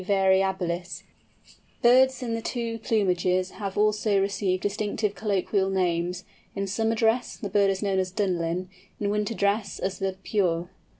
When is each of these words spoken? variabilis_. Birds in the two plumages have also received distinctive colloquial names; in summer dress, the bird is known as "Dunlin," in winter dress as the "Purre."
variabilis_. 0.03 1.03
Birds 1.83 2.23
in 2.23 2.33
the 2.33 2.41
two 2.41 2.79
plumages 2.79 3.51
have 3.51 3.77
also 3.77 4.19
received 4.19 4.63
distinctive 4.63 5.13
colloquial 5.13 5.69
names; 5.69 6.23
in 6.55 6.65
summer 6.65 6.95
dress, 6.95 7.37
the 7.37 7.49
bird 7.51 7.69
is 7.69 7.83
known 7.83 7.99
as 7.99 8.09
"Dunlin," 8.09 8.67
in 8.99 9.11
winter 9.11 9.35
dress 9.35 9.77
as 9.77 9.99
the 9.99 10.17
"Purre." 10.25 10.69